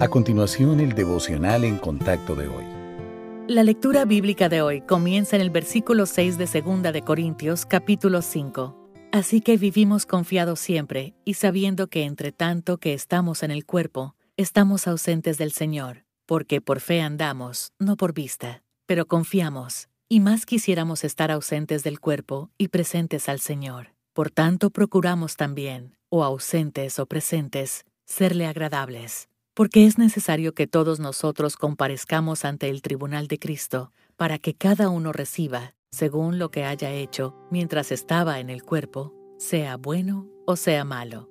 A 0.00 0.08
continuación, 0.08 0.80
el 0.80 0.94
devocional 0.94 1.62
en 1.62 1.76
contacto 1.76 2.34
de 2.34 2.48
hoy. 2.48 2.64
La 3.48 3.62
lectura 3.62 4.06
bíblica 4.06 4.48
de 4.48 4.62
hoy 4.62 4.80
comienza 4.80 5.36
en 5.36 5.42
el 5.42 5.50
versículo 5.50 6.06
6 6.06 6.38
de 6.38 6.62
2 6.62 6.82
de 6.94 7.02
Corintios, 7.02 7.66
capítulo 7.66 8.22
5. 8.22 8.92
Así 9.12 9.42
que 9.42 9.58
vivimos 9.58 10.06
confiados 10.06 10.58
siempre 10.58 11.12
y 11.26 11.34
sabiendo 11.34 11.88
que 11.88 12.04
entre 12.04 12.32
tanto 12.32 12.78
que 12.78 12.94
estamos 12.94 13.42
en 13.42 13.50
el 13.50 13.66
cuerpo, 13.66 14.14
estamos 14.38 14.86
ausentes 14.86 15.36
del 15.36 15.52
Señor, 15.52 16.06
porque 16.24 16.62
por 16.62 16.80
fe 16.80 17.02
andamos, 17.02 17.74
no 17.78 17.98
por 17.98 18.14
vista, 18.14 18.62
pero 18.86 19.04
confiamos, 19.04 19.90
y 20.08 20.20
más 20.20 20.46
quisiéramos 20.46 21.04
estar 21.04 21.30
ausentes 21.30 21.82
del 21.82 22.00
cuerpo 22.00 22.48
y 22.56 22.68
presentes 22.68 23.28
al 23.28 23.38
Señor. 23.38 23.88
Por 24.14 24.30
tanto, 24.30 24.70
procuramos 24.70 25.36
también, 25.36 25.98
o 26.08 26.24
ausentes 26.24 26.98
o 26.98 27.04
presentes, 27.04 27.84
serle 28.06 28.46
agradables 28.46 29.29
porque 29.60 29.84
es 29.84 29.98
necesario 29.98 30.54
que 30.54 30.66
todos 30.66 31.00
nosotros 31.00 31.58
comparezcamos 31.58 32.46
ante 32.46 32.70
el 32.70 32.80
tribunal 32.80 33.26
de 33.26 33.38
Cristo, 33.38 33.92
para 34.16 34.38
que 34.38 34.54
cada 34.54 34.88
uno 34.88 35.12
reciba, 35.12 35.74
según 35.90 36.38
lo 36.38 36.50
que 36.50 36.64
haya 36.64 36.90
hecho 36.92 37.36
mientras 37.50 37.92
estaba 37.92 38.40
en 38.40 38.48
el 38.48 38.62
cuerpo, 38.62 39.12
sea 39.36 39.76
bueno 39.76 40.26
o 40.46 40.56
sea 40.56 40.86
malo. 40.86 41.28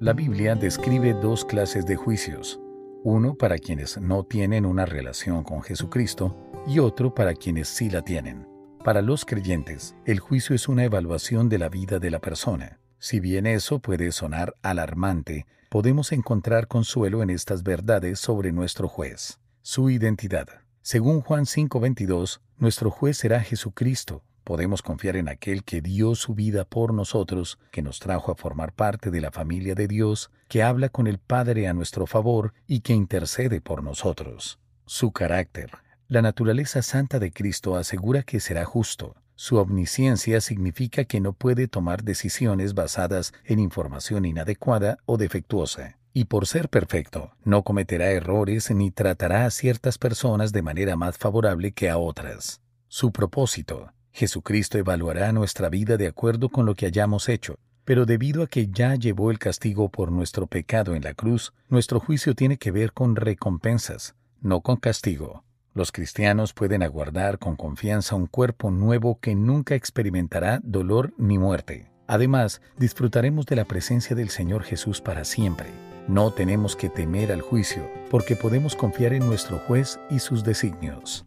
La 0.00 0.14
Biblia 0.14 0.54
describe 0.54 1.12
dos 1.12 1.44
clases 1.44 1.84
de 1.84 1.96
juicios, 1.96 2.58
uno 3.04 3.34
para 3.34 3.58
quienes 3.58 4.00
no 4.00 4.24
tienen 4.24 4.64
una 4.64 4.86
relación 4.86 5.44
con 5.44 5.62
Jesucristo 5.62 6.34
y 6.66 6.78
otro 6.78 7.14
para 7.14 7.34
quienes 7.34 7.68
sí 7.68 7.90
la 7.90 8.00
tienen. 8.00 8.48
Para 8.84 9.02
los 9.02 9.26
creyentes, 9.26 9.94
el 10.06 10.18
juicio 10.18 10.56
es 10.56 10.66
una 10.66 10.84
evaluación 10.84 11.50
de 11.50 11.58
la 11.58 11.68
vida 11.68 11.98
de 11.98 12.10
la 12.10 12.20
persona. 12.20 12.80
Si 12.98 13.20
bien 13.20 13.46
eso 13.46 13.78
puede 13.78 14.10
sonar 14.12 14.54
alarmante, 14.62 15.46
podemos 15.68 16.12
encontrar 16.12 16.68
consuelo 16.68 17.22
en 17.22 17.30
estas 17.30 17.62
verdades 17.62 18.18
sobre 18.18 18.52
nuestro 18.52 18.88
juez, 18.88 19.38
su 19.62 19.90
identidad. 19.90 20.48
Según 20.82 21.20
Juan 21.20 21.44
5:22, 21.46 22.40
nuestro 22.58 22.90
juez 22.90 23.18
será 23.18 23.40
Jesucristo. 23.40 24.22
Podemos 24.44 24.80
confiar 24.80 25.16
en 25.16 25.28
aquel 25.28 25.64
que 25.64 25.80
dio 25.80 26.14
su 26.14 26.34
vida 26.34 26.64
por 26.64 26.94
nosotros, 26.94 27.58
que 27.72 27.82
nos 27.82 27.98
trajo 27.98 28.30
a 28.30 28.36
formar 28.36 28.72
parte 28.72 29.10
de 29.10 29.20
la 29.20 29.32
familia 29.32 29.74
de 29.74 29.88
Dios, 29.88 30.30
que 30.48 30.62
habla 30.62 30.88
con 30.88 31.08
el 31.08 31.18
Padre 31.18 31.66
a 31.66 31.74
nuestro 31.74 32.06
favor 32.06 32.54
y 32.68 32.80
que 32.80 32.92
intercede 32.92 33.60
por 33.60 33.82
nosotros. 33.82 34.60
Su 34.86 35.10
carácter. 35.10 35.72
La 36.06 36.22
naturaleza 36.22 36.82
santa 36.82 37.18
de 37.18 37.32
Cristo 37.32 37.74
asegura 37.74 38.22
que 38.22 38.38
será 38.38 38.64
justo, 38.64 39.16
su 39.36 39.58
omnisciencia 39.58 40.40
significa 40.40 41.04
que 41.04 41.20
no 41.20 41.34
puede 41.34 41.68
tomar 41.68 42.02
decisiones 42.02 42.72
basadas 42.72 43.34
en 43.44 43.58
información 43.58 44.24
inadecuada 44.24 44.98
o 45.04 45.18
defectuosa. 45.18 45.98
Y 46.14 46.24
por 46.24 46.46
ser 46.46 46.70
perfecto, 46.70 47.32
no 47.44 47.62
cometerá 47.62 48.10
errores 48.10 48.70
ni 48.70 48.90
tratará 48.90 49.44
a 49.44 49.50
ciertas 49.50 49.98
personas 49.98 50.52
de 50.52 50.62
manera 50.62 50.96
más 50.96 51.18
favorable 51.18 51.72
que 51.72 51.90
a 51.90 51.98
otras. 51.98 52.62
Su 52.88 53.12
propósito. 53.12 53.92
Jesucristo 54.12 54.78
evaluará 54.78 55.30
nuestra 55.32 55.68
vida 55.68 55.98
de 55.98 56.06
acuerdo 56.06 56.48
con 56.48 56.64
lo 56.64 56.74
que 56.74 56.86
hayamos 56.86 57.28
hecho, 57.28 57.58
pero 57.84 58.06
debido 58.06 58.42
a 58.42 58.46
que 58.46 58.68
ya 58.68 58.94
llevó 58.94 59.30
el 59.30 59.38
castigo 59.38 59.90
por 59.90 60.10
nuestro 60.10 60.46
pecado 60.46 60.94
en 60.94 61.02
la 61.04 61.12
cruz, 61.12 61.52
nuestro 61.68 62.00
juicio 62.00 62.34
tiene 62.34 62.56
que 62.56 62.70
ver 62.70 62.94
con 62.94 63.14
recompensas, 63.14 64.14
no 64.40 64.62
con 64.62 64.76
castigo. 64.76 65.44
Los 65.76 65.92
cristianos 65.92 66.54
pueden 66.54 66.82
aguardar 66.82 67.38
con 67.38 67.54
confianza 67.54 68.16
un 68.16 68.28
cuerpo 68.28 68.70
nuevo 68.70 69.20
que 69.20 69.34
nunca 69.34 69.74
experimentará 69.74 70.58
dolor 70.62 71.12
ni 71.18 71.36
muerte. 71.36 71.90
Además, 72.06 72.62
disfrutaremos 72.78 73.44
de 73.44 73.56
la 73.56 73.66
presencia 73.66 74.16
del 74.16 74.30
Señor 74.30 74.62
Jesús 74.62 75.02
para 75.02 75.26
siempre. 75.26 75.66
No 76.08 76.32
tenemos 76.32 76.76
que 76.76 76.88
temer 76.88 77.30
al 77.30 77.42
juicio, 77.42 77.90
porque 78.10 78.36
podemos 78.36 78.74
confiar 78.74 79.12
en 79.12 79.26
nuestro 79.26 79.58
juez 79.58 80.00
y 80.08 80.20
sus 80.20 80.44
designios. 80.44 81.26